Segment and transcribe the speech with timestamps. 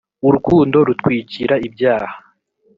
[0.27, 2.13] urukundo rutwikira ibyaha.